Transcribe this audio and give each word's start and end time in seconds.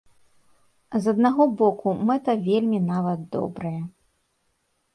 З 1.03 1.13
аднаго 1.15 1.43
боку, 1.59 1.87
мэта 2.09 2.31
вельмі 2.49 2.79
нават 2.89 3.19
добрая. 3.39 3.77